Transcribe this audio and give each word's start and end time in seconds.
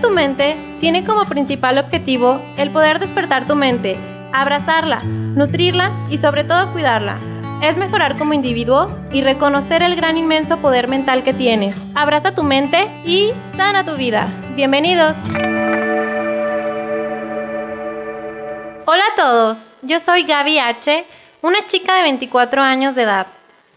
Tu 0.00 0.10
mente 0.10 0.56
tiene 0.80 1.04
como 1.04 1.24
principal 1.24 1.76
objetivo 1.76 2.40
el 2.56 2.70
poder 2.70 3.00
despertar 3.00 3.48
tu 3.48 3.56
mente, 3.56 3.96
abrazarla, 4.32 5.00
nutrirla 5.02 5.90
y 6.08 6.18
sobre 6.18 6.44
todo 6.44 6.72
cuidarla. 6.72 7.18
Es 7.62 7.76
mejorar 7.76 8.16
como 8.16 8.32
individuo 8.32 8.88
y 9.10 9.22
reconocer 9.22 9.82
el 9.82 9.96
gran 9.96 10.16
inmenso 10.16 10.58
poder 10.58 10.86
mental 10.86 11.24
que 11.24 11.34
tienes. 11.34 11.74
Abraza 11.96 12.32
tu 12.32 12.44
mente 12.44 12.88
y 13.04 13.32
sana 13.56 13.84
tu 13.84 13.96
vida. 13.96 14.28
Bienvenidos. 14.54 15.16
Hola 18.86 19.02
a 19.12 19.16
todos, 19.16 19.58
yo 19.82 19.98
soy 19.98 20.22
Gaby 20.22 20.60
H., 20.60 21.04
una 21.42 21.66
chica 21.66 21.96
de 21.96 22.02
24 22.02 22.62
años 22.62 22.94
de 22.94 23.02
edad. 23.02 23.26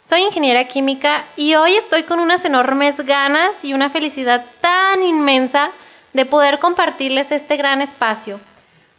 Soy 0.03 0.21
ingeniera 0.21 0.65
química 0.65 1.25
y 1.35 1.55
hoy 1.55 1.75
estoy 1.75 2.03
con 2.03 2.19
unas 2.19 2.45
enormes 2.45 2.97
ganas 3.05 3.65
y 3.65 3.73
una 3.73 3.89
felicidad 3.89 4.45
tan 4.61 5.01
inmensa 5.03 5.71
de 6.13 6.25
poder 6.25 6.59
compartirles 6.59 7.31
este 7.31 7.57
gran 7.57 7.81
espacio. 7.81 8.39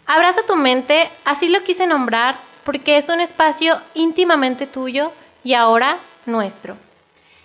Abraza 0.07 0.43
tu 0.47 0.57
mente, 0.57 1.11
así 1.25 1.49
lo 1.49 1.63
quise 1.63 1.87
nombrar, 1.87 2.37
porque 2.65 2.97
es 2.97 3.09
un 3.09 3.21
espacio 3.21 3.81
íntimamente 3.95 4.67
tuyo 4.67 5.13
y 5.45 5.55
ahora 5.55 5.99
nuestro. 6.27 6.77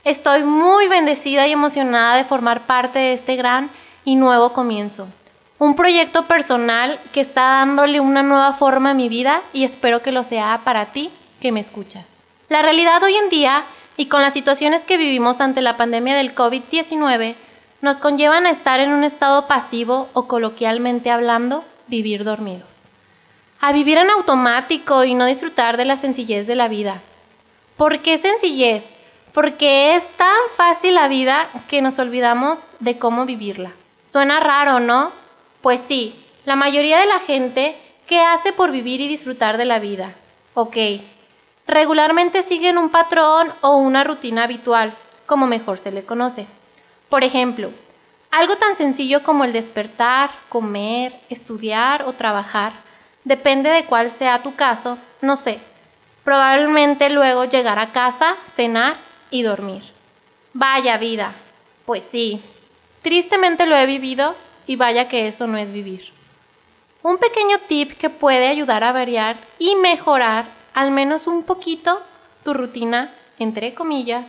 Estoy 0.03 0.43
muy 0.43 0.87
bendecida 0.87 1.47
y 1.47 1.51
emocionada 1.51 2.15
de 2.15 2.25
formar 2.25 2.65
parte 2.65 2.99
de 2.99 3.13
este 3.13 3.35
gran 3.35 3.69
y 4.05 4.15
nuevo 4.15 4.53
comienzo. 4.53 5.07
Un 5.59 5.75
proyecto 5.75 6.27
personal 6.27 6.99
que 7.13 7.21
está 7.21 7.41
dándole 7.41 7.99
una 7.99 8.23
nueva 8.23 8.53
forma 8.53 8.91
a 8.91 8.93
mi 8.93 9.09
vida 9.09 9.41
y 9.53 9.63
espero 9.63 10.01
que 10.01 10.11
lo 10.11 10.23
sea 10.23 10.61
para 10.63 10.87
ti 10.87 11.09
que 11.41 11.51
me 11.51 11.59
escuchas. 11.59 12.05
La 12.47 12.61
realidad 12.61 13.03
hoy 13.03 13.15
en 13.15 13.29
día 13.29 13.65
y 13.97 14.05
con 14.05 14.21
las 14.21 14.33
situaciones 14.33 14.85
que 14.85 14.97
vivimos 14.97 15.41
ante 15.41 15.61
la 15.61 15.75
pandemia 15.75 16.15
del 16.15 16.35
COVID-19 16.35 17.35
nos 17.81 17.97
conllevan 17.97 18.45
a 18.45 18.51
estar 18.51 18.79
en 18.79 18.91
un 18.91 19.03
estado 19.03 19.47
pasivo 19.47 20.09
o 20.13 20.27
coloquialmente 20.27 21.11
hablando, 21.11 21.63
vivir 21.87 22.23
dormidos. 22.23 22.81
A 23.59 23.71
vivir 23.71 23.97
en 23.97 24.09
automático 24.09 25.03
y 25.03 25.13
no 25.13 25.25
disfrutar 25.25 25.77
de 25.77 25.85
la 25.85 25.97
sencillez 25.97 26.47
de 26.47 26.55
la 26.55 26.67
vida. 26.67 27.01
¿Por 27.75 27.99
qué 27.99 28.17
sencillez? 28.17 28.83
Porque 29.33 29.95
es 29.95 30.07
tan 30.17 30.37
fácil 30.55 30.95
la 30.95 31.07
vida 31.07 31.47
que 31.67 31.81
nos 31.81 31.99
olvidamos 31.99 32.59
de 32.79 32.97
cómo 32.97 33.25
vivirla. 33.25 33.71
Suena 34.03 34.39
raro, 34.39 34.79
¿no? 34.79 35.11
Pues 35.61 35.79
sí, 35.87 36.15
la 36.45 36.55
mayoría 36.55 36.99
de 36.99 37.05
la 37.05 37.19
gente, 37.19 37.77
¿qué 38.07 38.19
hace 38.19 38.53
por 38.53 38.71
vivir 38.71 39.01
y 39.01 39.07
disfrutar 39.07 39.57
de 39.57 39.65
la 39.65 39.79
vida? 39.79 40.15
Ok, 40.55 40.77
regularmente 41.67 42.41
siguen 42.41 42.79
un 42.79 42.89
patrón 42.89 43.53
o 43.61 43.75
una 43.75 44.03
rutina 44.03 44.45
habitual, 44.45 44.95
como 45.27 45.45
mejor 45.45 45.77
se 45.77 45.91
le 45.91 46.03
conoce. 46.03 46.47
Por 47.09 47.23
ejemplo, 47.23 47.71
algo 48.31 48.57
tan 48.57 48.75
sencillo 48.75 49.23
como 49.23 49.45
el 49.45 49.53
despertar, 49.53 50.31
comer, 50.49 51.19
estudiar 51.29 52.03
o 52.03 52.13
trabajar, 52.13 52.73
depende 53.23 53.69
de 53.69 53.85
cuál 53.85 54.11
sea 54.11 54.43
tu 54.43 54.55
caso, 54.55 54.97
no 55.21 55.37
sé. 55.37 55.59
Probablemente 56.23 57.09
luego 57.09 57.45
llegar 57.45 57.79
a 57.79 57.91
casa, 57.91 58.35
cenar 58.53 58.97
y 59.31 59.43
dormir. 59.43 59.83
Vaya 60.53 60.97
vida. 60.97 61.33
Pues 61.85 62.03
sí, 62.11 62.41
tristemente 63.01 63.65
lo 63.65 63.77
he 63.77 63.85
vivido 63.85 64.35
y 64.65 64.75
vaya 64.75 65.07
que 65.07 65.27
eso 65.27 65.47
no 65.47 65.57
es 65.57 65.71
vivir. 65.71 66.11
Un 67.01 67.17
pequeño 67.17 67.59
tip 67.69 67.97
que 67.97 68.09
puede 68.09 68.49
ayudar 68.49 68.83
a 68.83 68.91
variar 68.91 69.37
y 69.59 69.75
mejorar 69.75 70.49
al 70.73 70.91
menos 70.91 71.25
un 71.25 71.43
poquito 71.43 72.01
tu 72.43 72.53
rutina, 72.53 73.13
entre 73.39 73.73
comillas, 73.73 74.25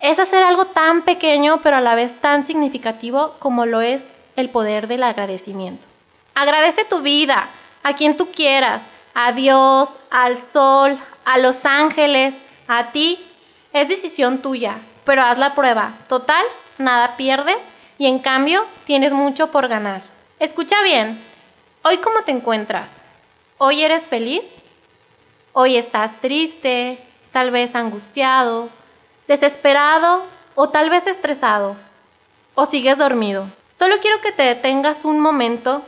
es 0.00 0.18
hacer 0.18 0.42
algo 0.42 0.66
tan 0.66 1.02
pequeño 1.02 1.60
pero 1.62 1.76
a 1.76 1.80
la 1.80 1.94
vez 1.94 2.20
tan 2.20 2.46
significativo 2.46 3.34
como 3.38 3.66
lo 3.66 3.80
es 3.80 4.02
el 4.36 4.50
poder 4.50 4.86
del 4.86 5.02
agradecimiento. 5.02 5.86
Agradece 6.34 6.84
tu 6.84 7.00
vida, 7.00 7.48
a 7.82 7.94
quien 7.94 8.16
tú 8.16 8.30
quieras, 8.30 8.82
a 9.14 9.32
Dios, 9.32 9.88
al 10.10 10.42
sol, 10.42 10.98
a 11.24 11.38
los 11.38 11.64
ángeles, 11.64 12.34
a 12.68 12.92
ti. 12.92 13.18
Es 13.72 13.88
decisión 13.88 14.38
tuya, 14.38 14.78
pero 15.04 15.22
haz 15.22 15.38
la 15.38 15.54
prueba. 15.54 15.94
Total, 16.08 16.44
nada 16.78 17.16
pierdes 17.16 17.58
y 17.98 18.06
en 18.06 18.18
cambio 18.18 18.66
tienes 18.84 19.12
mucho 19.12 19.50
por 19.50 19.68
ganar. 19.68 20.02
Escucha 20.38 20.76
bien, 20.82 21.18
hoy 21.82 21.96
cómo 21.98 22.22
te 22.22 22.32
encuentras. 22.32 22.90
¿Hoy 23.58 23.82
eres 23.82 24.04
feliz? 24.04 24.44
¿Hoy 25.54 25.76
estás 25.76 26.20
triste, 26.20 26.98
tal 27.32 27.50
vez 27.50 27.74
angustiado, 27.74 28.68
desesperado 29.28 30.24
o 30.54 30.68
tal 30.68 30.90
vez 30.90 31.06
estresado, 31.06 31.76
o 32.54 32.66
sigues 32.66 32.98
dormido. 32.98 33.48
Solo 33.68 33.98
quiero 34.00 34.20
que 34.20 34.32
te 34.32 34.42
detengas 34.42 35.04
un 35.04 35.20
momento, 35.20 35.82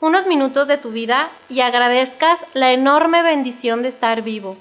unos 0.00 0.26
minutos 0.26 0.68
de 0.68 0.78
tu 0.78 0.90
vida 0.90 1.30
y 1.48 1.60
agradezcas 1.60 2.40
la 2.54 2.72
enorme 2.72 3.22
bendición 3.22 3.82
de 3.82 3.88
estar 3.88 4.22
vivo, 4.22 4.56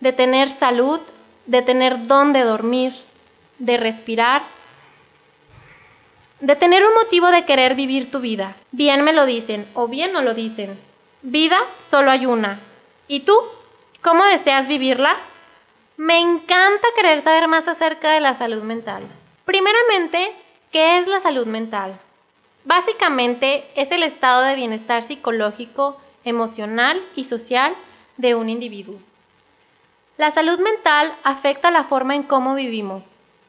de 0.00 0.12
tener 0.12 0.50
salud, 0.50 1.00
de 1.46 1.62
tener 1.62 2.06
dónde 2.06 2.42
dormir, 2.42 2.94
de 3.58 3.76
respirar, 3.76 4.42
de 6.40 6.56
tener 6.56 6.84
un 6.84 6.94
motivo 6.94 7.28
de 7.28 7.44
querer 7.44 7.74
vivir 7.74 8.10
tu 8.10 8.20
vida. 8.20 8.56
Bien 8.72 9.02
me 9.02 9.12
lo 9.12 9.26
dicen 9.26 9.66
o 9.74 9.88
bien 9.88 10.12
no 10.12 10.22
lo 10.22 10.34
dicen. 10.34 10.78
Vida 11.22 11.58
solo 11.82 12.10
hay 12.10 12.26
una. 12.26 12.60
¿Y 13.08 13.20
tú? 13.20 13.36
¿Cómo 14.02 14.24
deseas 14.24 14.68
vivirla? 14.68 15.16
Me 15.96 16.20
encanta 16.20 16.86
querer 16.94 17.22
saber 17.22 17.48
más 17.48 17.66
acerca 17.68 18.10
de 18.10 18.20
la 18.20 18.34
salud 18.34 18.62
mental. 18.62 19.04
Primeramente, 19.46 20.30
¿qué 20.70 20.98
es 20.98 21.06
la 21.06 21.20
salud 21.20 21.46
mental? 21.46 21.98
Básicamente 22.64 23.64
es 23.76 23.90
el 23.92 24.02
estado 24.02 24.42
de 24.42 24.56
bienestar 24.56 25.02
psicológico, 25.04 25.96
emocional 26.24 27.02
y 27.14 27.24
social 27.24 27.74
de 28.18 28.34
un 28.34 28.50
individuo. 28.50 28.96
La 30.18 30.30
salud 30.30 30.58
mental 30.58 31.14
afecta 31.24 31.70
la 31.70 31.84
forma 31.84 32.14
en 32.14 32.24
cómo 32.24 32.54
vivimos, 32.54 33.04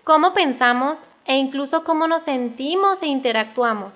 cómo 0.06 0.34
pensamos 0.34 0.98
e 1.26 1.36
incluso 1.36 1.84
cómo 1.84 2.08
nos 2.08 2.24
sentimos 2.24 3.02
e 3.02 3.08
interactuamos. 3.08 3.92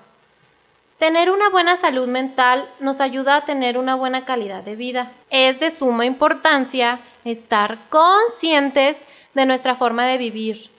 Tener 0.98 1.30
una 1.30 1.48
buena 1.48 1.78
salud 1.78 2.06
mental 2.06 2.68
nos 2.80 3.00
ayuda 3.00 3.36
a 3.36 3.44
tener 3.46 3.78
una 3.78 3.94
buena 3.94 4.26
calidad 4.26 4.62
de 4.62 4.76
vida. 4.76 5.10
Es 5.30 5.58
de 5.58 5.70
suma 5.70 6.04
importancia 6.04 7.00
estar 7.24 7.88
conscientes 7.88 8.98
de 9.34 9.46
nuestra 9.46 9.76
forma 9.76 10.06
de 10.06 10.18
vivir, 10.18 10.70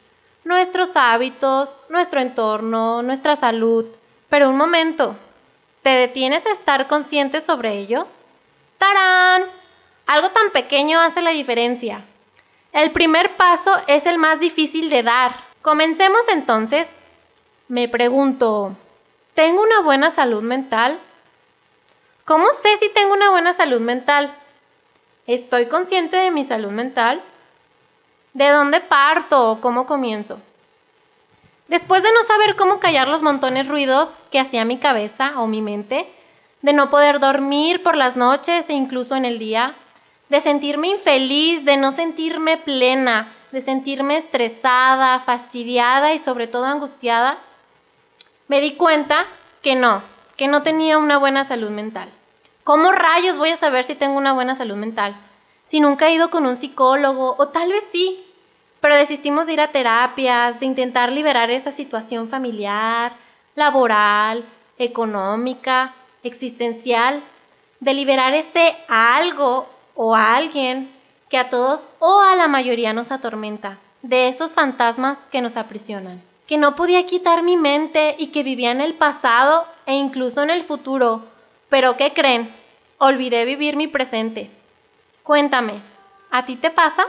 nuestros 0.44 0.90
hábitos, 0.96 1.70
nuestro 1.90 2.20
entorno, 2.20 3.02
nuestra 3.02 3.36
salud. 3.36 3.86
Pero 4.30 4.50
un 4.50 4.58
momento, 4.58 5.16
¿te 5.82 5.90
detienes 5.90 6.46
a 6.46 6.52
estar 6.52 6.88
consciente 6.88 7.42
sobre 7.42 7.78
ello? 7.78 8.08
¡Tarán! 8.78 9.46
Algo 10.06 10.30
tan 10.32 10.50
pequeño 10.52 11.00
hace 11.00 11.22
la 11.22 11.32
diferencia. 11.32 12.04
El 12.72 12.92
primer 12.92 13.36
paso 13.36 13.72
es 13.88 14.06
el 14.06 14.18
más 14.18 14.40
difícil 14.40 14.90
de 14.90 15.04
dar. 15.04 15.36
Comencemos 15.62 16.22
entonces. 16.32 16.88
Me 17.68 17.88
pregunto, 17.88 18.76
¿tengo 19.34 19.62
una 19.62 19.82
buena 19.82 20.12
salud 20.12 20.42
mental? 20.42 21.00
¿Cómo 22.26 22.48
sé 22.62 22.78
si 22.78 22.90
tengo 22.90 23.14
una 23.14 23.30
buena 23.30 23.54
salud 23.54 23.80
mental? 23.80 24.36
¿Estoy 25.26 25.68
consciente 25.68 26.18
de 26.18 26.32
mi 26.32 26.44
salud 26.44 26.72
mental? 26.72 27.22
¿De 28.34 28.50
dónde 28.50 28.82
parto 28.82 29.52
o 29.52 29.62
cómo 29.62 29.86
comienzo? 29.86 30.38
Después 31.70 32.04
de 32.04 32.12
no 32.12 32.24
saber 32.26 32.58
cómo 32.58 32.80
callar 32.80 33.08
los 33.08 33.22
montones 33.22 33.70
ruidos 33.70 34.10
que 34.32 34.40
hacía 34.42 34.66
mi 34.66 34.80
cabeza 34.80 35.40
o 35.40 35.48
mi 35.48 35.62
mente, 35.62 36.12
de 36.62 36.74
no 36.74 36.90
poder 36.90 37.22
dormir 37.22 37.84
por 37.84 37.96
las 37.96 38.18
noches 38.18 38.70
e 38.70 38.74
incluso 38.74 39.16
en 39.16 39.24
el 39.24 39.40
día, 39.40 39.76
de 40.28 40.42
sentirme 40.42 40.90
infeliz, 40.90 41.64
de 41.64 41.78
no 41.78 41.94
sentirme 41.94 42.58
plena, 42.58 43.32
de 43.54 43.62
sentirme 43.62 44.18
estresada, 44.18 45.22
fastidiada 45.22 46.14
y 46.14 46.20
sobre 46.20 46.48
todo 46.48 46.66
angustiada, 46.66 47.38
me 48.50 48.60
di 48.60 48.76
cuenta 48.76 49.26
que 49.62 49.76
no, 49.76 50.04
que 50.36 50.50
no 50.50 50.64
tenía 50.64 50.98
una 50.98 51.18
buena 51.18 51.46
salud 51.46 51.70
mental. 51.70 52.10
¿Cómo 52.64 52.94
rayos 52.94 53.38
voy 53.38 53.50
a 53.50 53.58
saber 53.58 53.84
si 53.84 53.94
tengo 53.94 54.18
una 54.18 54.32
buena 54.32 54.56
salud 54.56 54.78
mental? 54.78 55.18
Si 55.66 55.82
nunca 55.82 56.08
he 56.08 56.14
ido 56.14 56.30
con 56.30 56.46
un 56.46 56.56
psicólogo, 56.56 57.36
o 57.38 57.50
tal 57.50 57.70
vez 57.70 57.84
sí, 57.92 58.24
pero 58.80 58.96
desistimos 58.96 59.48
de 59.48 59.54
ir 59.54 59.62
a 59.62 59.74
terapias, 59.74 60.62
de 60.62 60.66
intentar 60.66 61.12
liberar 61.12 61.52
esa 61.52 61.74
situación 61.74 62.30
familiar, 62.30 63.18
laboral, 63.56 64.46
económica, 64.78 65.94
existencial, 66.24 67.22
de 67.82 67.94
liberar 67.94 68.34
ese 68.34 68.78
algo 68.88 69.68
o 69.96 70.16
alguien 70.16 70.90
que 71.30 71.38
a 71.38 71.50
todos 71.50 71.86
o 72.00 72.22
a 72.22 72.38
la 72.38 72.48
mayoría 72.48 72.94
nos 72.94 73.12
atormenta, 73.12 73.78
de 74.04 74.30
esos 74.30 74.54
fantasmas 74.54 75.18
que 75.32 75.42
nos 75.42 75.58
aprisionan, 75.58 76.22
que 76.48 76.58
no 76.58 76.78
podía 76.78 77.06
quitar 77.08 77.44
mi 77.44 77.58
mente 77.58 78.16
y 78.18 78.28
que 78.28 78.44
vivía 78.44 78.72
en 78.72 78.80
el 78.80 78.94
pasado 78.94 79.66
e 79.86 79.96
incluso 79.96 80.44
en 80.44 80.50
el 80.50 80.64
futuro 80.64 81.33
pero 81.74 81.98
¿qué 81.98 82.14
creen? 82.14 82.54
Olvidé 83.00 83.46
vivir 83.46 83.76
mi 83.76 83.88
presente. 83.88 84.52
Cuéntame, 85.24 85.82
¿a 86.30 86.46
ti 86.46 86.56
te 86.56 86.70
pasa? 86.70 87.08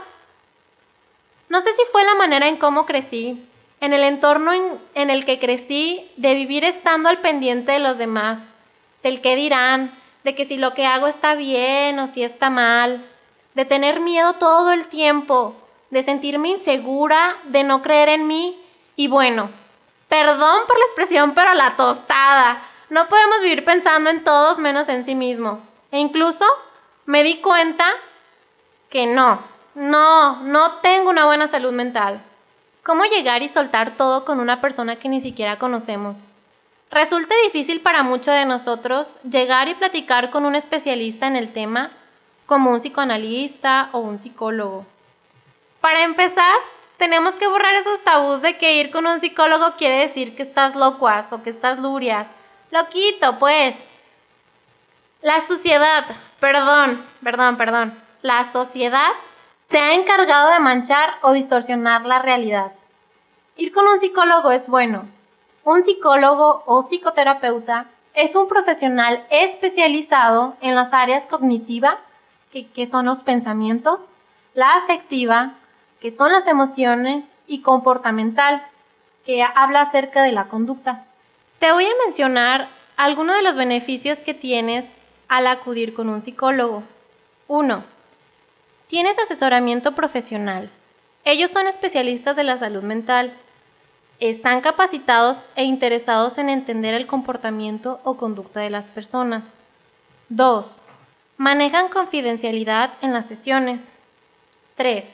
No 1.51 1.61
sé 1.61 1.69
si 1.77 1.83
fue 1.93 2.03
la 2.03 2.15
manera 2.15 2.49
en 2.49 2.57
cómo 2.57 2.87
crecí, 2.87 3.47
en 3.83 3.93
el 3.93 4.03
entorno 4.03 4.53
en, 4.95 5.11
el 5.11 5.27
que 5.27 5.39
crecí, 5.39 6.11
de 6.17 6.33
vivir 6.33 6.65
estando 6.65 7.11
al 7.11 7.19
pendiente 7.19 7.73
de 7.73 7.79
los 7.79 7.99
demás, 7.99 8.39
del 9.03 9.21
qué 9.21 9.37
dirán, 9.37 9.93
de 10.23 10.35
que 10.35 10.47
si 10.47 10.57
lo 10.57 10.73
que 10.73 10.87
hago 10.87 11.09
está 11.09 11.35
bien 11.35 11.99
o 11.99 12.07
si 12.07 12.25
está 12.25 12.49
mal, 12.49 13.05
de 13.53 13.67
tener 13.67 14.01
miedo 14.01 14.33
todo 14.37 14.73
el 14.73 14.87
tiempo, 14.87 15.55
de 15.91 16.03
sentirme 16.03 16.49
insegura, 16.49 17.37
de 17.45 17.65
no 17.65 17.83
creer 17.83 18.09
en 18.09 18.27
mí 18.27 18.59
y 18.97 19.09
bueno, 19.09 19.51
perdón 20.09 20.63
por 20.67 20.79
la 20.79 20.87
expresión, 20.87 21.35
pero 21.35 21.53
la 21.53 21.77
tostada. 21.77 22.71
No 22.95 23.09
podemos 23.09 23.41
vivir 23.41 23.65
pensando 23.65 24.09
en 24.09 24.23
todos 24.23 24.59
menos 24.59 24.89
en 24.89 25.05
sí 25.05 25.17
mismo. 25.17 25.59
E 25.91 25.99
incluso 25.99 26.45
me 27.07 27.25
di 27.25 27.41
cuenta 27.41 27.85
que 28.89 29.09
no, 29.09 29.43
no, 29.75 30.37
no 30.43 30.75
tengo 30.75 31.11
una 31.11 31.27
buena 31.27 31.49
salud 31.49 31.73
mental. 31.73 32.23
¿Cómo 32.85 33.05
llegar 33.07 33.43
y 33.43 33.49
soltar 33.49 33.97
todo 33.97 34.25
con 34.25 34.39
una 34.39 34.61
persona 34.61 34.95
que 34.95 35.09
ni 35.09 35.21
siquiera 35.21 35.59
conocemos? 35.59 36.21
Resulta 36.93 37.35
difícil 37.43 37.81
para 37.81 38.05
muchos 38.05 38.33
de 38.33 38.45
nosotros 38.45 39.09
llegar 39.29 39.67
y 39.67 39.75
platicar 39.75 40.31
con 40.31 40.45
un 40.45 40.55
especialista 40.55 41.27
en 41.27 41.35
el 41.35 41.53
tema, 41.53 41.91
como 42.47 42.71
un 42.71 42.79
psicoanalista 42.79 43.89
o 43.91 43.99
un 43.99 44.21
psicólogo. 44.21 44.87
Para 45.81 46.05
empezar, 46.05 46.55
tenemos 46.99 47.35
que 47.35 47.49
borrar 47.49 47.75
esos 47.75 48.05
tabús 48.05 48.41
de 48.41 48.57
que 48.57 48.75
ir 48.79 48.93
con 48.93 49.05
un 49.05 49.19
psicólogo 49.19 49.75
quiere 49.79 49.99
decir 49.99 50.37
que 50.37 50.45
estás 50.45 50.77
locuaz 50.77 51.33
o 51.33 51.43
que 51.43 51.51
estás 51.51 51.81
lurias. 51.81 52.29
Loquito, 52.75 53.39
pues. 53.39 53.77
La 55.23 55.41
sociedad, 55.43 56.07
perdón, 56.41 57.07
perdón, 57.23 57.57
perdón. 57.57 57.97
La 58.21 58.51
sociedad 58.51 59.13
se 59.69 59.79
ha 59.79 59.95
encargado 59.95 60.51
de 60.51 60.59
manchar 60.59 61.15
o 61.23 61.33
distorsionar 61.33 62.05
la 62.05 62.19
realidad. 62.19 62.73
Ir 63.57 63.73
con 63.73 63.87
un 63.87 64.01
psicólogo 64.01 64.51
es 64.51 64.67
bueno. 64.67 65.07
Un 65.63 65.85
psicólogo 65.85 66.65
o 66.67 66.83
psicoterapeuta 66.83 67.87
es 68.13 68.35
un 68.35 68.49
profesional 68.49 69.25
especializado 69.31 70.57
en 70.61 70.75
las 70.75 70.93
áreas 70.93 71.29
cognitiva, 71.29 71.99
que, 72.51 72.89
son 72.91 73.07
los 73.07 73.21
pensamientos, 73.21 74.01
la 74.55 74.73
afectiva, 74.75 75.53
que 76.01 76.11
son 76.11 76.33
las 76.33 76.49
emociones, 76.49 77.25
y 77.47 77.61
comportamental, 77.61 78.67
que 79.25 79.45
habla 79.45 79.83
acerca 79.83 80.23
de 80.25 80.33
la 80.33 80.47
conducta. 80.47 81.05
Te 81.59 81.73
voy 81.73 81.85
a 81.85 82.05
mencionar 82.05 82.69
algunos 82.97 83.37
de 83.37 83.43
los 83.43 83.57
beneficios 83.57 84.19
que 84.19 84.35
tienes 84.35 84.85
al 85.29 85.47
acudir 85.47 85.95
con 85.95 86.09
un 86.09 86.23
psicólogo. 86.23 86.83
1 87.49 87.85
Tienes 88.87 89.19
asesoramiento 89.19 89.93
profesional. 89.93 90.71
Ellos 91.25 91.51
son 91.51 91.67
especialistas 91.67 92.37
de 92.37 92.45
la 92.45 92.59
salud 92.59 92.83
mental. 92.83 93.33
Están 94.21 94.61
capacitados 94.61 95.39
e 95.57 95.65
interesados 95.65 96.39
en 96.39 96.49
entender 96.49 96.95
el 96.95 97.07
comportamiento 97.07 98.01
o 98.05 98.17
conducta 98.17 98.61
de 98.61 98.71
las 98.71 98.87
personas. 98.87 99.43
2. 100.29 100.67
Manejan 101.39 101.89
confidencialidad 101.89 102.93
en 103.01 103.13
las 103.13 103.27
sesiones. 103.27 103.81
3. 104.77 105.05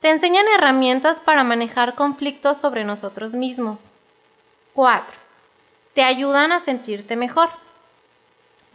Te 0.00 0.10
enseñan 0.10 0.46
herramientas 0.56 1.16
para 1.24 1.44
manejar 1.44 1.94
conflictos 1.96 2.58
sobre 2.58 2.84
nosotros 2.84 3.32
mismos. 3.32 3.80
4. 4.74 5.23
Te 5.94 6.02
ayudan 6.02 6.50
a 6.50 6.58
sentirte 6.58 7.14
mejor. 7.14 7.50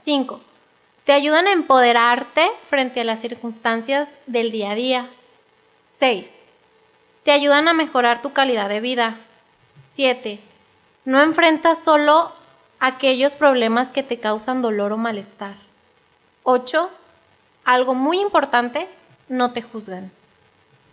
5. 0.04 0.40
Te 1.04 1.12
ayudan 1.12 1.48
a 1.48 1.52
empoderarte 1.52 2.50
frente 2.70 3.02
a 3.02 3.04
las 3.04 3.20
circunstancias 3.20 4.08
del 4.26 4.52
día 4.52 4.72
a 4.72 4.76
día. 4.76 5.10
6. 5.98 6.32
Te 7.24 7.32
ayudan 7.32 7.68
a 7.68 7.74
mejorar 7.74 8.22
tu 8.22 8.32
calidad 8.32 8.70
de 8.70 8.80
vida. 8.80 9.18
7. 9.92 10.40
No 11.04 11.22
enfrentas 11.22 11.84
solo 11.84 12.32
aquellos 12.80 13.34
problemas 13.34 13.92
que 13.92 14.02
te 14.04 14.20
causan 14.20 14.62
dolor 14.62 14.94
o 14.94 14.98
malestar. 14.98 15.58
8. 16.44 16.90
Algo 17.66 17.96
muy 17.96 18.22
importante, 18.22 18.88
no 19.28 19.52
te 19.52 19.62
juzgan. 19.62 20.12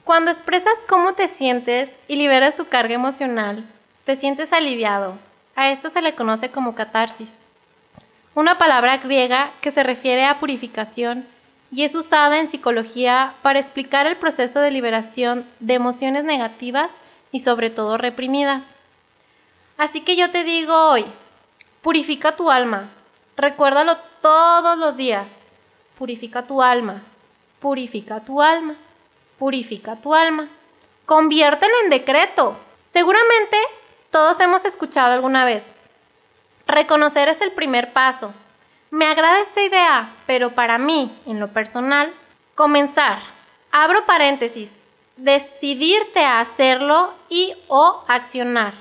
Cuando 0.03 0.33
expresas 0.33 0.75
cómo 0.89 1.15
te 1.15 1.29
sientes 1.29 1.89
y 2.09 2.17
liberas 2.17 2.57
tu 2.57 2.67
carga 2.67 2.95
emocional, 2.95 3.65
te 4.05 4.17
sientes 4.17 4.53
aliviado. 4.53 5.19
A 5.57 5.71
esto 5.71 5.89
se 5.89 6.03
le 6.03 6.15
conoce 6.15 6.51
como 6.51 6.75
catarsis. 6.75 7.31
Una 8.35 8.59
palabra 8.59 8.99
griega 8.99 9.53
que 9.63 9.71
se 9.71 9.83
refiere 9.83 10.27
a 10.27 10.39
purificación 10.39 11.27
y 11.73 11.85
es 11.85 11.95
usada 11.95 12.39
en 12.39 12.51
psicología 12.51 13.33
para 13.41 13.59
explicar 13.59 14.07
el 14.07 14.17
proceso 14.17 14.61
de 14.61 14.71
liberación 14.71 15.47
de 15.59 15.73
emociones 15.73 16.25
negativas 16.25 16.91
y 17.33 17.41
sobre 17.41 17.71
todo 17.71 17.97
reprimidas. 17.97 18.63
Así 19.79 20.03
que 20.03 20.15
yo 20.15 20.31
te 20.31 20.45
digo 20.45 20.75
hoy, 20.91 21.07
purifica 21.81 22.37
tu 22.37 22.51
alma, 22.51 22.91
recuérdalo 23.39 23.97
todos 24.21 24.77
los 24.77 24.95
días, 24.99 25.27
purifica 25.99 26.43
tu 26.43 26.63
alma, 26.63 27.03
purifica 27.61 28.21
tu 28.21 28.43
alma, 28.43 28.75
purifica 29.39 29.97
tu 29.97 30.15
alma, 30.15 30.49
conviértelo 31.07 31.73
en 31.85 31.91
decreto. 31.91 32.59
Seguramente 32.93 33.57
todos 34.17 34.41
hemos 34.41 34.65
escuchado 34.65 35.13
alguna 35.13 35.45
vez, 35.45 35.63
Reconocer 36.67 37.29
es 37.29 37.43
el 37.43 37.53
primer 37.53 37.93
paso. 37.93 38.33
Me 38.91 39.05
agrada 39.05 39.43
esta 39.43 39.61
idea, 39.61 40.15
pero 40.27 40.55
para 40.55 40.79
mí, 40.79 41.15
en 41.27 41.39
lo 41.39 41.49
personal, 41.49 42.15
comenzar. 42.55 43.19
Abro 43.71 44.07
paréntesis. 44.07 44.73
Decidirte 45.19 46.25
a 46.25 46.41
hacerlo 46.41 47.13
y 47.29 47.53
o 47.69 48.05
accionar. 48.09 48.73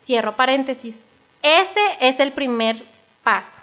Cierro 0.00 0.36
paréntesis. 0.36 1.02
Ese 1.42 1.80
es 1.98 2.20
el 2.20 2.30
primer 2.30 2.86
paso. 3.24 3.58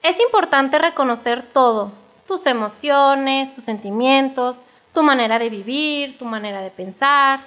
Es 0.00 0.20
importante 0.20 0.78
reconocer 0.78 1.42
todo, 1.42 1.90
tus 2.28 2.46
emociones, 2.46 3.50
tus 3.50 3.64
sentimientos, 3.64 4.62
tu 4.94 5.02
manera 5.02 5.40
de 5.40 5.50
vivir, 5.50 6.18
tu 6.18 6.24
manera 6.24 6.60
de 6.60 6.70
pensar, 6.70 7.40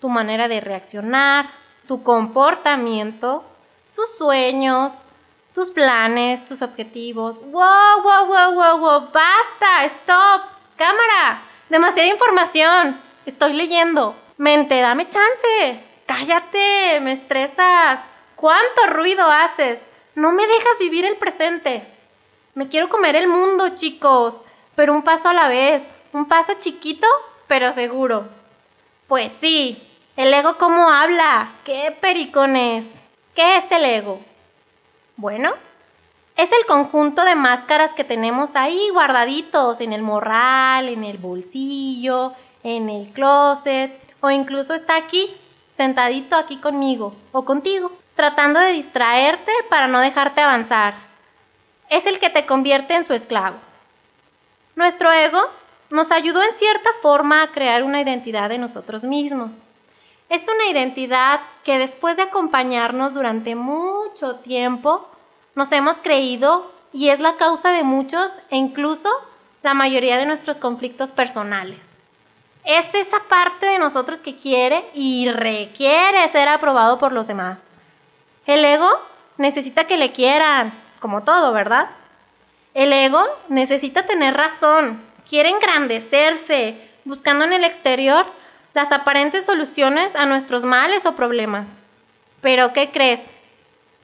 tu 0.00 0.08
manera 0.08 0.46
de 0.46 0.60
reaccionar, 0.60 1.59
tu 1.90 2.04
comportamiento 2.04 3.42
tus 3.96 4.16
sueños, 4.16 4.92
tus 5.52 5.72
planes, 5.72 6.44
tus 6.44 6.62
objetivos. 6.62 7.34
¡Wow, 7.50 8.02
wow, 8.04 8.26
wow, 8.28 8.54
wow, 8.54 8.78
wow! 8.78 9.00
¡Basta! 9.12 9.86
¡Stop! 9.86 10.42
¡Cámara! 10.76 11.42
Demasiada 11.68 12.08
información. 12.08 12.96
Estoy 13.26 13.54
leyendo. 13.54 14.14
Mente, 14.36 14.80
dame 14.80 15.08
chance. 15.08 15.80
Cállate, 16.06 17.00
me 17.00 17.14
estresas. 17.14 17.98
¿Cuánto 18.36 18.86
ruido 18.90 19.28
haces? 19.28 19.80
No 20.14 20.30
me 20.30 20.46
dejas 20.46 20.78
vivir 20.78 21.04
el 21.04 21.16
presente. 21.16 21.84
Me 22.54 22.68
quiero 22.68 22.88
comer 22.88 23.16
el 23.16 23.26
mundo, 23.26 23.70
chicos, 23.74 24.40
pero 24.76 24.92
un 24.92 25.02
paso 25.02 25.28
a 25.28 25.34
la 25.34 25.48
vez. 25.48 25.82
Un 26.12 26.28
paso 26.28 26.52
chiquito, 26.56 27.08
pero 27.48 27.72
seguro. 27.72 28.28
Pues 29.08 29.32
sí, 29.40 29.89
el 30.16 30.32
ego 30.32 30.56
cómo 30.58 30.88
habla. 30.88 31.52
¡Qué 31.64 31.96
pericones! 32.00 32.84
¿Qué 33.34 33.58
es 33.58 33.70
el 33.70 33.84
ego? 33.84 34.20
Bueno, 35.16 35.52
es 36.36 36.50
el 36.52 36.64
conjunto 36.66 37.24
de 37.24 37.34
máscaras 37.34 37.92
que 37.92 38.04
tenemos 38.04 38.56
ahí 38.56 38.88
guardaditos 38.90 39.80
en 39.80 39.92
el 39.92 40.02
morral, 40.02 40.88
en 40.88 41.04
el 41.04 41.18
bolsillo, 41.18 42.32
en 42.62 42.88
el 42.88 43.12
closet 43.12 43.92
o 44.20 44.30
incluso 44.30 44.74
está 44.74 44.96
aquí, 44.96 45.34
sentadito 45.76 46.36
aquí 46.36 46.56
conmigo 46.56 47.14
o 47.32 47.44
contigo, 47.44 47.92
tratando 48.16 48.60
de 48.60 48.72
distraerte 48.72 49.52
para 49.68 49.86
no 49.86 50.00
dejarte 50.00 50.40
avanzar. 50.40 50.94
Es 51.88 52.06
el 52.06 52.18
que 52.18 52.30
te 52.30 52.46
convierte 52.46 52.94
en 52.94 53.04
su 53.04 53.14
esclavo. 53.14 53.56
Nuestro 54.76 55.12
ego 55.12 55.40
nos 55.90 56.12
ayudó 56.12 56.42
en 56.42 56.54
cierta 56.54 56.90
forma 57.02 57.42
a 57.42 57.48
crear 57.48 57.82
una 57.82 58.00
identidad 58.00 58.48
de 58.48 58.58
nosotros 58.58 59.02
mismos. 59.02 59.62
Es 60.30 60.46
una 60.46 60.68
identidad 60.68 61.40
que 61.64 61.78
después 61.78 62.16
de 62.16 62.22
acompañarnos 62.22 63.12
durante 63.14 63.56
mucho 63.56 64.36
tiempo, 64.36 65.08
nos 65.56 65.72
hemos 65.72 65.98
creído 65.98 66.70
y 66.92 67.08
es 67.08 67.18
la 67.18 67.34
causa 67.34 67.72
de 67.72 67.82
muchos 67.82 68.30
e 68.48 68.56
incluso 68.56 69.08
la 69.64 69.74
mayoría 69.74 70.18
de 70.18 70.26
nuestros 70.26 70.60
conflictos 70.60 71.10
personales. 71.10 71.80
Es 72.64 72.86
esa 72.94 73.18
parte 73.28 73.66
de 73.66 73.80
nosotros 73.80 74.20
que 74.20 74.36
quiere 74.36 74.84
y 74.94 75.28
requiere 75.28 76.28
ser 76.28 76.46
aprobado 76.48 77.00
por 77.00 77.10
los 77.10 77.26
demás. 77.26 77.58
El 78.46 78.64
ego 78.64 78.88
necesita 79.36 79.88
que 79.88 79.96
le 79.96 80.12
quieran, 80.12 80.72
como 81.00 81.24
todo, 81.24 81.52
¿verdad? 81.52 81.90
El 82.74 82.92
ego 82.92 83.20
necesita 83.48 84.06
tener 84.06 84.36
razón, 84.36 85.02
quiere 85.28 85.48
engrandecerse, 85.48 86.88
buscando 87.04 87.44
en 87.46 87.52
el 87.52 87.64
exterior 87.64 88.24
las 88.74 88.92
aparentes 88.92 89.46
soluciones 89.46 90.14
a 90.16 90.26
nuestros 90.26 90.64
males 90.64 91.06
o 91.06 91.16
problemas. 91.16 91.68
Pero 92.40 92.72
¿qué 92.72 92.90
crees? 92.90 93.20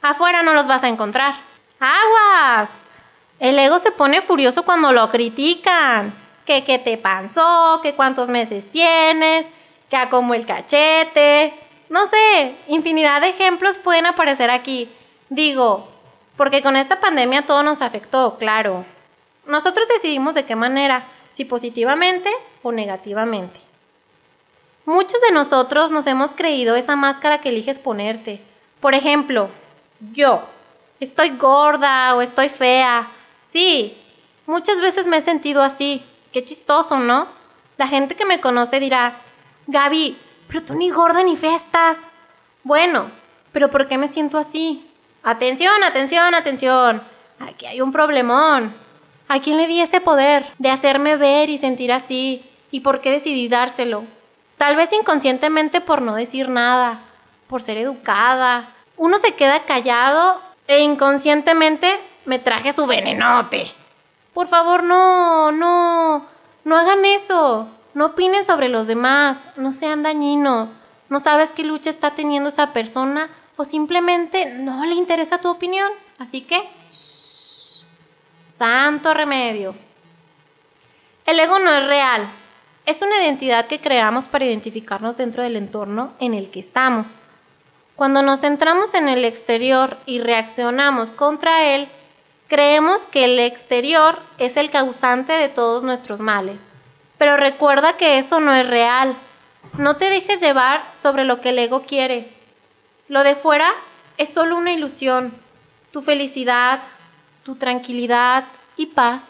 Afuera 0.02 0.42
no 0.42 0.52
los 0.52 0.66
vas 0.66 0.84
a 0.84 0.88
encontrar. 0.88 1.34
¡Aguas! 1.80 2.70
El 3.38 3.58
ego 3.58 3.78
se 3.78 3.92
pone 3.92 4.22
furioso 4.22 4.64
cuando 4.64 4.92
lo 4.92 5.10
critican. 5.10 6.14
Que 6.44 6.64
qué 6.64 6.78
te 6.78 6.96
pasó, 6.96 7.80
que 7.82 7.94
cuántos 7.94 8.28
meses 8.28 8.70
tienes, 8.70 9.48
que 9.90 9.96
a 9.96 10.08
como 10.08 10.34
el 10.34 10.46
cachete. 10.46 11.54
no 11.88 12.06
sé, 12.06 12.56
infinidad 12.68 13.20
de 13.20 13.28
ejemplos 13.28 13.78
pueden 13.78 14.06
aparecer 14.06 14.50
aquí. 14.50 14.88
Digo, 15.28 15.88
porque 16.36 16.62
con 16.62 16.76
esta 16.76 17.00
pandemia 17.00 17.46
todo 17.46 17.62
nos 17.62 17.82
afectó, 17.82 18.36
claro. 18.38 18.84
Nosotros 19.46 19.88
decidimos 19.88 20.34
de 20.34 20.44
qué 20.44 20.56
manera, 20.56 21.06
si 21.32 21.44
positivamente 21.44 22.30
o 22.62 22.72
negativamente. 22.72 23.65
Muchos 24.86 25.20
de 25.20 25.32
nosotros 25.32 25.90
nos 25.90 26.06
hemos 26.06 26.30
creído 26.30 26.76
esa 26.76 26.94
máscara 26.94 27.40
que 27.40 27.48
eliges 27.48 27.80
ponerte. 27.80 28.40
Por 28.78 28.94
ejemplo, 28.94 29.50
yo, 30.12 30.44
estoy 31.00 31.30
gorda 31.30 32.14
o 32.14 32.22
estoy 32.22 32.48
fea. 32.48 33.08
Sí, 33.52 33.98
muchas 34.46 34.80
veces 34.80 35.08
me 35.08 35.16
he 35.16 35.22
sentido 35.22 35.60
así. 35.60 36.04
Qué 36.32 36.44
chistoso, 36.44 37.00
¿no? 37.00 37.26
La 37.78 37.88
gente 37.88 38.14
que 38.14 38.24
me 38.24 38.40
conoce 38.40 38.78
dirá, 38.78 39.16
Gaby, 39.66 40.16
pero 40.46 40.62
tú 40.62 40.74
ni 40.74 40.90
gorda 40.90 41.24
ni 41.24 41.36
fea 41.36 41.56
estás. 41.56 41.98
Bueno, 42.62 43.10
pero 43.50 43.72
¿por 43.72 43.88
qué 43.88 43.98
me 43.98 44.06
siento 44.06 44.38
así? 44.38 44.88
Atención, 45.24 45.82
atención, 45.82 46.32
atención. 46.32 47.02
Aquí 47.40 47.66
hay 47.66 47.80
un 47.80 47.90
problemón. 47.90 48.72
¿A 49.26 49.40
quién 49.40 49.56
le 49.56 49.66
di 49.66 49.80
ese 49.80 50.00
poder 50.00 50.46
de 50.58 50.70
hacerme 50.70 51.16
ver 51.16 51.50
y 51.50 51.58
sentir 51.58 51.90
así? 51.90 52.44
¿Y 52.70 52.80
por 52.80 53.00
qué 53.00 53.10
decidí 53.10 53.48
dárselo? 53.48 54.04
Tal 54.56 54.76
vez 54.76 54.92
inconscientemente 54.92 55.80
por 55.80 56.02
no 56.02 56.14
decir 56.14 56.48
nada, 56.48 57.00
por 57.46 57.62
ser 57.62 57.78
educada. 57.78 58.70
Uno 58.96 59.18
se 59.18 59.34
queda 59.34 59.64
callado 59.64 60.40
e 60.66 60.80
inconscientemente 60.80 62.00
me 62.24 62.38
traje 62.38 62.72
su 62.72 62.86
venenote. 62.86 63.70
Por 64.32 64.48
favor, 64.48 64.82
no, 64.82 65.52
no, 65.52 66.26
no 66.64 66.76
hagan 66.76 67.04
eso. 67.04 67.68
No 67.94 68.06
opinen 68.06 68.44
sobre 68.44 68.68
los 68.68 68.86
demás, 68.86 69.40
no 69.56 69.72
sean 69.72 70.02
dañinos. 70.02 70.76
No 71.08 71.20
sabes 71.20 71.50
qué 71.50 71.64
lucha 71.64 71.88
está 71.88 72.10
teniendo 72.10 72.50
esa 72.50 72.72
persona 72.72 73.30
o 73.56 73.64
simplemente 73.64 74.44
no 74.58 74.84
le 74.84 74.94
interesa 74.94 75.38
tu 75.38 75.48
opinión. 75.48 75.90
Así 76.18 76.42
que, 76.42 76.68
santo 78.54 79.14
remedio. 79.14 79.74
El 81.24 81.40
ego 81.40 81.58
no 81.58 81.70
es 81.70 81.86
real. 81.86 82.30
Es 82.86 83.02
una 83.02 83.20
identidad 83.20 83.66
que 83.66 83.80
creamos 83.80 84.26
para 84.26 84.44
identificarnos 84.44 85.16
dentro 85.16 85.42
del 85.42 85.56
entorno 85.56 86.12
en 86.20 86.34
el 86.34 86.52
que 86.52 86.60
estamos. 86.60 87.08
Cuando 87.96 88.22
nos 88.22 88.42
centramos 88.42 88.94
en 88.94 89.08
el 89.08 89.24
exterior 89.24 89.96
y 90.06 90.20
reaccionamos 90.20 91.10
contra 91.10 91.74
él, 91.74 91.88
creemos 92.46 93.02
que 93.10 93.24
el 93.24 93.40
exterior 93.40 94.20
es 94.38 94.56
el 94.56 94.70
causante 94.70 95.32
de 95.32 95.48
todos 95.48 95.82
nuestros 95.82 96.20
males. 96.20 96.60
Pero 97.18 97.36
recuerda 97.36 97.96
que 97.96 98.18
eso 98.18 98.38
no 98.38 98.54
es 98.54 98.68
real. 98.68 99.16
No 99.78 99.96
te 99.96 100.08
dejes 100.08 100.40
llevar 100.40 100.84
sobre 101.02 101.24
lo 101.24 101.40
que 101.40 101.48
el 101.48 101.58
ego 101.58 101.82
quiere. 101.82 102.28
Lo 103.08 103.24
de 103.24 103.34
fuera 103.34 103.68
es 104.16 104.28
solo 104.28 104.56
una 104.56 104.72
ilusión. 104.72 105.34
Tu 105.90 106.02
felicidad, 106.02 106.82
tu 107.42 107.56
tranquilidad 107.56 108.44
y 108.76 108.86
paz 108.86 109.24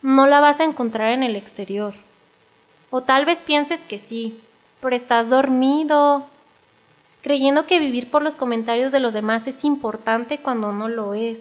no 0.00 0.28
la 0.28 0.38
vas 0.38 0.60
a 0.60 0.64
encontrar 0.64 1.10
en 1.10 1.24
el 1.24 1.34
exterior. 1.34 1.94
O 2.94 3.00
tal 3.00 3.24
vez 3.24 3.40
pienses 3.40 3.80
que 3.80 3.98
sí, 3.98 4.38
pero 4.82 4.94
estás 4.94 5.30
dormido, 5.30 6.26
creyendo 7.22 7.64
que 7.66 7.80
vivir 7.80 8.10
por 8.10 8.20
los 8.20 8.34
comentarios 8.34 8.92
de 8.92 9.00
los 9.00 9.14
demás 9.14 9.46
es 9.46 9.64
importante 9.64 10.40
cuando 10.40 10.72
no 10.72 10.90
lo 10.90 11.14
es. 11.14 11.38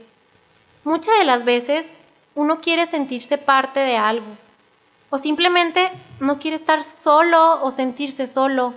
Muchas 0.86 1.20
de 1.20 1.26
las 1.26 1.44
veces 1.44 1.86
uno 2.36 2.62
quiere 2.62 2.86
sentirse 2.86 3.38
parte 3.38 3.82
de 3.82 3.98
algo, 3.98 4.28
o 5.10 5.18
simplemente 5.18 5.92
no 6.22 6.40
quiere 6.40 6.56
estar 6.56 6.86
solo 6.86 7.62
o 7.62 7.70
sentirse 7.72 8.28
solo. 8.28 8.74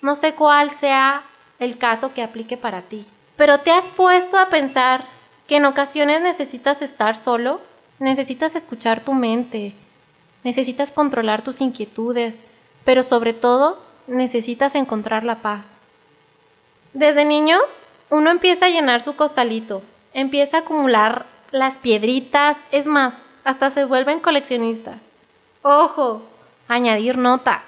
No 0.00 0.14
sé 0.14 0.34
cuál 0.34 0.70
sea 0.70 1.24
el 1.58 1.76
caso 1.76 2.14
que 2.14 2.22
aplique 2.22 2.56
para 2.56 2.82
ti. 2.82 3.04
Pero 3.34 3.58
te 3.62 3.72
has 3.72 3.88
puesto 3.88 4.38
a 4.38 4.46
pensar 4.46 5.06
que 5.48 5.56
en 5.56 5.64
ocasiones 5.64 6.20
necesitas 6.22 6.82
estar 6.82 7.16
solo, 7.16 7.60
necesitas 7.98 8.54
escuchar 8.54 9.00
tu 9.00 9.12
mente, 9.12 9.74
necesitas 10.46 10.92
controlar 10.92 11.42
tus 11.42 11.60
inquietudes, 11.60 12.40
pero 12.84 13.02
sobre 13.02 13.32
todo 13.32 13.82
necesitas 14.06 14.76
encontrar 14.76 15.24
la 15.24 15.42
paz. 15.42 15.66
Desde 16.92 17.24
niños, 17.24 17.82
uno 18.10 18.30
empieza 18.30 18.66
a 18.66 18.68
llenar 18.68 19.02
su 19.02 19.16
costalito, 19.16 19.82
empieza 20.14 20.58
a 20.58 20.60
acumular 20.60 21.26
las 21.50 21.78
piedritas, 21.78 22.56
es 22.70 22.86
más, 22.86 23.14
hasta 23.42 23.72
se 23.72 23.86
vuelven 23.86 24.20
coleccionistas. 24.20 24.98
Ojo, 25.62 26.22
añadir 26.68 27.18
nota. 27.18 27.64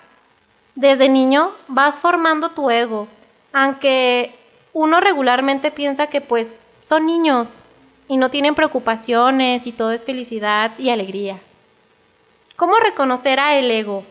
Desde 0.76 1.08
niño 1.08 1.50
vas 1.66 1.98
formando 1.98 2.50
tu 2.50 2.70
ego, 2.70 3.08
aunque 3.52 4.38
uno 4.72 5.00
regularmente 5.00 5.72
piensa 5.72 6.06
que 6.06 6.20
pues 6.20 6.48
son 6.80 7.06
niños 7.06 7.52
y 8.06 8.18
no 8.18 8.30
tienen 8.30 8.54
preocupaciones 8.54 9.66
y 9.66 9.72
todo 9.72 9.90
es 9.90 10.04
felicidad 10.04 10.78
y 10.78 10.90
alegría. 10.90 11.40
¿Cómo 12.58 12.74
reconocer 12.80 13.38
a 13.38 13.56
el 13.56 13.70
ego? 13.70 14.04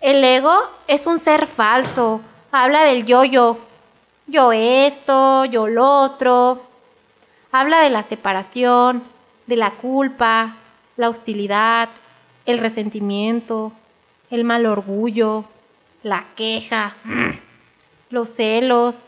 El 0.00 0.22
ego 0.22 0.56
es 0.86 1.04
un 1.04 1.18
ser 1.18 1.48
falso, 1.48 2.20
habla 2.52 2.84
del 2.84 3.06
yo-yo, 3.06 3.58
yo 4.28 4.52
esto, 4.52 5.44
yo 5.46 5.66
lo 5.66 5.84
otro, 5.84 6.62
habla 7.50 7.80
de 7.80 7.90
la 7.90 8.04
separación, 8.04 9.02
de 9.48 9.56
la 9.56 9.72
culpa, 9.72 10.58
la 10.96 11.08
hostilidad, 11.08 11.88
el 12.46 12.58
resentimiento, 12.58 13.72
el 14.30 14.44
mal 14.44 14.64
orgullo, 14.64 15.44
la 16.04 16.26
queja, 16.36 16.94
los 18.10 18.30
celos, 18.30 19.06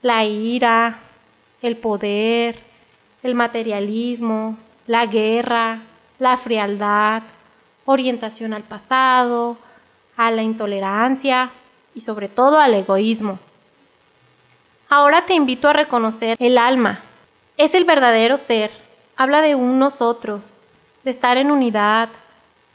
la 0.00 0.24
ira, 0.24 1.00
el 1.60 1.76
poder, 1.76 2.60
el 3.22 3.34
materialismo, 3.34 4.56
la 4.86 5.04
guerra, 5.04 5.82
la 6.18 6.38
frialdad, 6.38 7.24
orientación 7.90 8.52
al 8.52 8.64
pasado, 8.64 9.56
a 10.14 10.30
la 10.30 10.42
intolerancia 10.42 11.50
y 11.94 12.02
sobre 12.02 12.28
todo 12.28 12.60
al 12.60 12.74
egoísmo. 12.74 13.38
Ahora 14.90 15.24
te 15.24 15.34
invito 15.34 15.68
a 15.68 15.72
reconocer 15.72 16.36
el 16.38 16.58
alma. 16.58 17.00
Es 17.56 17.74
el 17.74 17.84
verdadero 17.84 18.36
ser. 18.36 18.70
Habla 19.16 19.40
de 19.40 19.54
un 19.54 19.78
nosotros, 19.78 20.64
de 21.02 21.10
estar 21.10 21.38
en 21.38 21.50
unidad, 21.50 22.10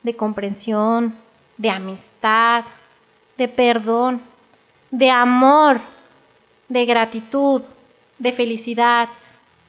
de 0.01 0.15
comprensión, 0.15 1.15
de 1.57 1.69
amistad, 1.69 2.65
de 3.37 3.47
perdón, 3.47 4.19
de 4.89 5.11
amor, 5.11 5.79
de 6.69 6.85
gratitud, 6.85 7.61
de 8.17 8.31
felicidad, 8.31 9.09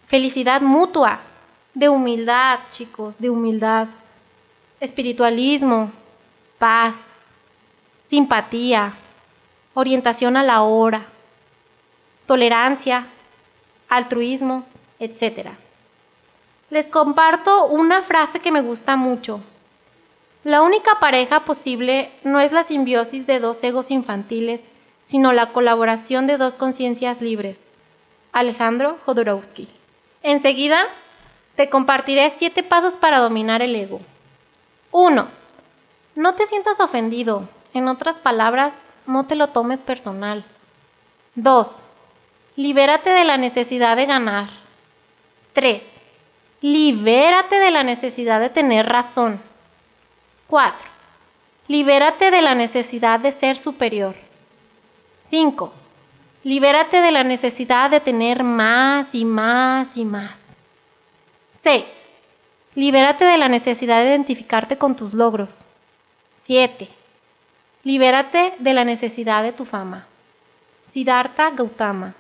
felicidad 0.06 0.62
mutua, 0.62 1.20
de 1.74 1.90
humildad, 1.90 2.60
chicos, 2.70 3.18
de 3.18 3.28
humildad, 3.28 3.88
espiritualismo, 4.84 5.90
paz, 6.58 6.96
simpatía, 8.06 8.94
orientación 9.74 10.36
a 10.36 10.42
la 10.42 10.62
hora, 10.62 11.06
tolerancia, 12.26 13.06
altruismo, 13.88 14.64
etc. 14.98 15.48
Les 16.70 16.86
comparto 16.86 17.66
una 17.66 18.02
frase 18.02 18.40
que 18.40 18.52
me 18.52 18.62
gusta 18.62 18.96
mucho 18.96 19.40
la 20.44 20.60
única 20.60 21.00
pareja 21.00 21.46
posible 21.46 22.10
no 22.22 22.38
es 22.38 22.52
la 22.52 22.64
simbiosis 22.64 23.26
de 23.26 23.40
dos 23.40 23.64
egos 23.64 23.90
infantiles, 23.90 24.60
sino 25.02 25.32
la 25.32 25.52
colaboración 25.52 26.26
de 26.26 26.36
dos 26.36 26.56
conciencias 26.56 27.22
libres. 27.22 27.56
Alejandro 28.30 28.98
Jodorowsky. 29.06 29.68
Enseguida, 30.22 30.84
te 31.56 31.70
compartiré 31.70 32.30
siete 32.36 32.62
pasos 32.62 32.98
para 32.98 33.20
dominar 33.20 33.62
el 33.62 33.74
ego. 33.74 34.02
1. 34.96 35.26
No 36.14 36.34
te 36.34 36.46
sientas 36.46 36.78
ofendido. 36.78 37.48
En 37.72 37.88
otras 37.88 38.20
palabras, 38.20 38.74
no 39.06 39.26
te 39.26 39.34
lo 39.34 39.48
tomes 39.48 39.80
personal. 39.80 40.44
2. 41.34 41.68
Libérate 42.54 43.10
de 43.10 43.24
la 43.24 43.36
necesidad 43.36 43.96
de 43.96 44.06
ganar. 44.06 44.50
3. 45.52 45.82
Libérate 46.60 47.56
de 47.56 47.72
la 47.72 47.82
necesidad 47.82 48.38
de 48.38 48.50
tener 48.50 48.86
razón. 48.86 49.40
4. 50.46 50.78
Libérate 51.66 52.30
de 52.30 52.40
la 52.40 52.54
necesidad 52.54 53.18
de 53.18 53.32
ser 53.32 53.56
superior. 53.56 54.14
5. 55.24 55.72
Libérate 56.44 57.00
de 57.00 57.10
la 57.10 57.24
necesidad 57.24 57.90
de 57.90 57.98
tener 57.98 58.44
más 58.44 59.12
y 59.12 59.24
más 59.24 59.96
y 59.96 60.04
más. 60.04 60.38
6. 61.64 62.03
Libérate 62.74 63.24
de 63.24 63.38
la 63.38 63.48
necesidad 63.48 64.02
de 64.02 64.10
identificarte 64.10 64.78
con 64.78 64.96
tus 64.96 65.14
logros. 65.14 65.50
7. 66.38 66.88
Libérate 67.84 68.54
de 68.58 68.74
la 68.74 68.84
necesidad 68.84 69.44
de 69.44 69.52
tu 69.52 69.64
fama. 69.64 70.06
Siddhartha 70.88 71.50
Gautama. 71.50 72.14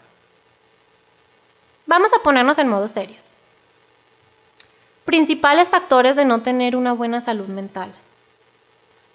Vamos 1.86 2.12
a 2.14 2.22
ponernos 2.22 2.58
en 2.58 2.68
modo 2.68 2.86
serios. 2.86 3.22
Principales 5.04 5.70
factores 5.70 6.14
de 6.14 6.24
no 6.24 6.40
tener 6.42 6.76
una 6.76 6.92
buena 6.92 7.20
salud 7.20 7.48
mental. 7.48 7.92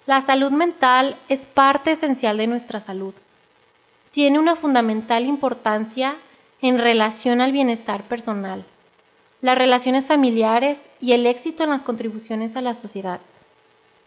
La 0.06 0.20
salud 0.20 0.50
mental 0.50 1.16
es 1.28 1.46
parte 1.46 1.92
esencial 1.92 2.36
de 2.36 2.46
nuestra 2.46 2.80
salud. 2.80 3.14
tiene 4.12 4.38
una 4.38 4.56
fundamental 4.56 5.24
importancia 5.24 6.16
en 6.60 6.78
relación 6.78 7.40
al 7.40 7.52
bienestar 7.52 8.02
personal, 8.02 8.64
las 9.42 9.56
relaciones 9.56 10.06
familiares 10.06 10.88
y 11.00 11.12
el 11.12 11.26
éxito 11.26 11.64
en 11.64 11.70
las 11.70 11.82
contribuciones 11.82 12.56
a 12.56 12.60
la 12.60 12.74
sociedad. 12.74 13.20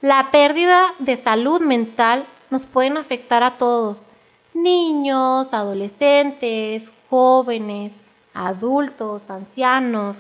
La 0.01 0.31
pérdida 0.31 0.93
de 0.99 1.17
salud 1.17 1.61
mental 1.61 2.25
nos 2.49 2.65
pueden 2.65 2.97
afectar 2.97 3.43
a 3.43 3.57
todos, 3.57 4.05
niños, 4.53 5.53
adolescentes, 5.53 6.91
jóvenes, 7.09 7.93
adultos, 8.33 9.29
ancianos, 9.29 10.17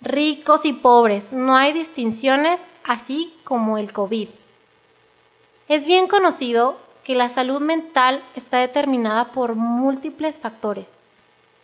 ricos 0.00 0.64
y 0.64 0.72
pobres. 0.72 1.32
No 1.32 1.56
hay 1.56 1.72
distinciones, 1.72 2.62
así 2.84 3.34
como 3.44 3.76
el 3.78 3.92
COVID. 3.92 4.28
Es 5.68 5.86
bien 5.86 6.06
conocido 6.06 6.76
que 7.04 7.14
la 7.14 7.28
salud 7.28 7.60
mental 7.60 8.22
está 8.34 8.58
determinada 8.58 9.32
por 9.32 9.54
múltiples 9.54 10.38
factores. 10.38 10.93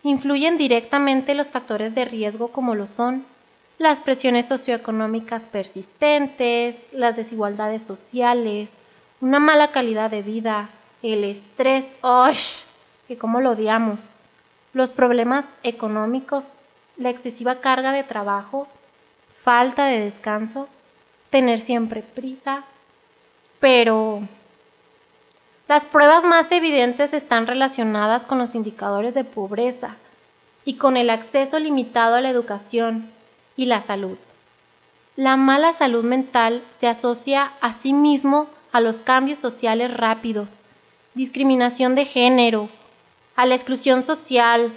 Influyen 0.03 0.57
directamente 0.57 1.35
los 1.35 1.49
factores 1.49 1.93
de 1.93 2.05
riesgo 2.05 2.49
como 2.49 2.75
lo 2.75 2.87
son 2.87 3.25
las 3.77 3.99
presiones 3.99 4.47
socioeconómicas 4.47 5.41
persistentes, 5.43 6.85
las 6.91 7.15
desigualdades 7.15 7.81
sociales, 7.81 8.69
una 9.21 9.39
mala 9.39 9.71
calidad 9.71 10.11
de 10.11 10.21
vida, 10.21 10.69
el 11.01 11.23
estrés, 11.23 11.87
¡osh! 12.01 12.59
que 13.07 13.17
como 13.17 13.41
lo 13.41 13.51
odiamos, 13.51 13.99
los 14.73 14.91
problemas 14.91 15.45
económicos, 15.63 16.59
la 16.97 17.09
excesiva 17.09 17.55
carga 17.55 17.91
de 17.91 18.03
trabajo, 18.03 18.67
falta 19.43 19.85
de 19.87 19.99
descanso, 19.99 20.69
tener 21.31 21.59
siempre 21.59 22.03
prisa, 22.03 22.63
pero 23.59 24.21
las 25.71 25.85
pruebas 25.85 26.25
más 26.25 26.51
evidentes 26.51 27.13
están 27.13 27.47
relacionadas 27.47 28.25
con 28.25 28.37
los 28.39 28.55
indicadores 28.55 29.13
de 29.13 29.23
pobreza 29.23 29.95
y 30.65 30.73
con 30.73 30.97
el 30.97 31.09
acceso 31.09 31.59
limitado 31.59 32.15
a 32.15 32.19
la 32.19 32.29
educación 32.29 33.09
y 33.55 33.67
la 33.67 33.81
salud. 33.81 34.17
La 35.15 35.37
mala 35.37 35.71
salud 35.71 36.03
mental 36.03 36.61
se 36.71 36.89
asocia 36.89 37.53
asimismo 37.61 38.49
a 38.73 38.81
los 38.81 38.97
cambios 38.97 39.39
sociales 39.39 39.95
rápidos, 39.95 40.49
discriminación 41.13 41.95
de 41.95 42.03
género, 42.03 42.67
a 43.37 43.45
la 43.45 43.55
exclusión 43.55 44.03
social, 44.03 44.73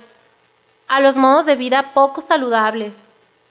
a 0.87 1.01
los 1.01 1.17
modos 1.17 1.45
de 1.45 1.57
vida 1.57 1.91
poco 1.93 2.21
saludables, 2.21 2.95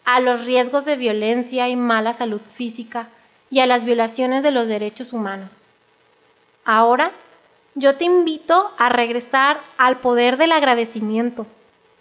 a 0.06 0.22
los 0.22 0.46
riesgos 0.46 0.86
de 0.86 0.96
violencia 0.96 1.68
y 1.68 1.76
mala 1.76 2.14
salud 2.14 2.40
física 2.40 3.10
y 3.50 3.60
a 3.60 3.68
las 3.68 3.84
violaciones 3.84 4.44
de 4.44 4.52
los 4.52 4.70
derechos 4.70 5.12
humanos. 5.12 5.58
Ahora, 6.64 7.12
yo 7.76 7.96
te 7.96 8.06
invito 8.06 8.72
a 8.78 8.90
regresar 8.90 9.60
al 9.78 9.98
poder 9.98 10.38
del 10.38 10.52
agradecimiento, 10.52 11.48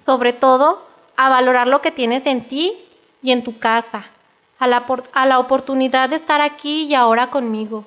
sobre 0.04 0.32
todo 0.32 0.86
a 1.16 1.28
valorar 1.28 1.66
lo 1.66 1.80
que 1.80 1.90
tienes 1.90 2.26
en 2.26 2.44
ti 2.44 2.74
y 3.22 3.32
en 3.32 3.42
tu 3.42 3.58
casa, 3.58 4.06
a 4.58 4.66
la, 4.66 4.84
a 5.12 5.26
la 5.26 5.38
oportunidad 5.38 6.10
de 6.10 6.16
estar 6.16 6.40
aquí 6.40 6.84
y 6.84 6.94
ahora 6.94 7.30
conmigo, 7.30 7.84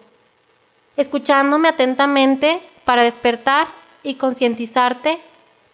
escuchándome 0.97 1.69
atentamente 1.69 2.61
para 2.85 3.03
despertar 3.03 3.67
y 4.03 4.15
concientizarte 4.15 5.19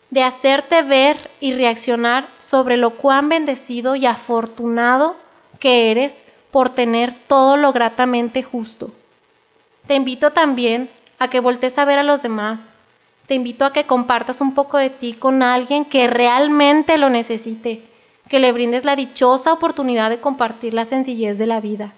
de 0.10 0.24
hacerte 0.24 0.84
ver 0.84 1.32
y 1.40 1.54
reaccionar 1.54 2.28
sobre 2.38 2.76
lo 2.76 2.92
cuán 2.92 3.30
bendecido 3.30 3.96
y 3.96 4.06
afortunado 4.06 5.16
que 5.60 5.92
eres 5.92 6.20
por 6.52 6.70
tener 6.70 7.14
todo 7.28 7.56
lo 7.56 7.72
gratamente 7.72 8.44
justo. 8.44 8.92
Te 9.88 9.96
invito 9.96 10.32
también 10.32 10.90
a 11.22 11.28
que 11.28 11.40
voltees 11.40 11.78
a 11.78 11.86
ver 11.86 12.00
a 12.00 12.04
los 12.04 12.24
demás. 12.24 12.60
Te 13.28 13.36
invito 13.36 13.64
a 13.64 13.72
que 13.72 13.86
compartas 13.86 14.42
un 14.42 14.56
poco 14.56 14.80
de 14.80 14.90
ti 14.90 15.14
con 15.14 15.44
alguien 15.44 15.86
que 15.86 16.08
realmente 16.08 16.98
lo 16.98 17.12
necesite, 17.12 17.84
que 18.28 18.40
le 18.40 18.52
brindes 18.52 18.86
la 18.86 18.96
dichosa 18.96 19.54
oportunidad 19.54 20.10
de 20.10 20.20
compartir 20.20 20.74
la 20.74 20.84
sencillez 20.84 21.38
de 21.38 21.46
la 21.46 21.62
vida. 21.62 21.94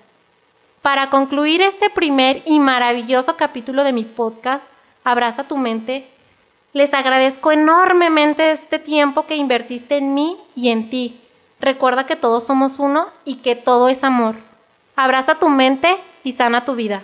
Para 0.82 1.10
concluir 1.10 1.62
este 1.62 1.90
primer 1.90 2.42
y 2.46 2.60
maravilloso 2.60 3.38
capítulo 3.38 3.86
de 3.86 3.94
mi 3.94 4.04
podcast, 4.04 4.66
Abraza 5.06 5.46
tu 5.46 5.56
mente, 5.56 6.06
les 6.74 6.94
agradezco 6.94 7.54
enormemente 7.54 8.52
este 8.52 8.78
tiempo 8.78 9.26
que 9.26 9.38
invertiste 9.38 9.96
en 9.96 10.14
mí 10.14 10.36
y 10.54 10.68
en 10.68 10.90
ti. 10.90 11.22
Recuerda 11.62 12.06
que 12.06 12.18
todos 12.18 12.44
somos 12.44 12.78
uno 12.78 13.08
y 13.24 13.36
que 13.36 13.56
todo 13.56 13.88
es 13.88 14.04
amor. 14.04 14.36
Abraza 14.98 15.36
tu 15.36 15.48
mente 15.48 15.98
y 16.26 16.34
sana 16.34 16.66
tu 16.66 16.76
vida. 16.76 17.04